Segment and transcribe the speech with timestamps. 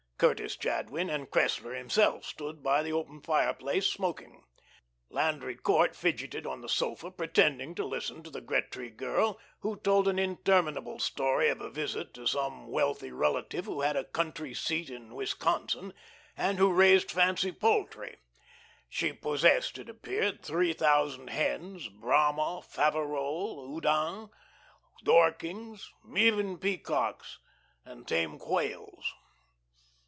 [0.21, 4.43] Curtis Jadwin and Cressler himself stood by the open fireplace smoking.
[5.09, 10.07] Landry Court fidgeted on the sofa, pretending to listen to the Gretry girl, who told
[10.07, 14.91] an interminable story of a visit to some wealthy relative who had a country seat
[14.91, 15.91] in Wisconsin
[16.37, 18.17] and who raised fancy poultry.
[18.87, 24.29] She possessed, it appeared, three thousand hens, Brahma, Faverolles, Houdans,
[25.03, 27.39] Dorkings, even peacocks
[27.83, 29.11] and tame quails.